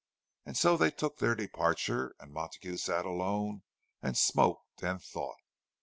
And 0.47 0.57
so 0.57 0.77
they 0.77 0.89
took 0.89 1.19
their 1.19 1.35
departure; 1.35 2.15
and 2.19 2.33
Montague 2.33 2.77
sat 2.77 3.05
alone 3.05 3.61
and 4.01 4.17
smoked 4.17 4.81
and 4.81 4.99
thought. 4.99 5.37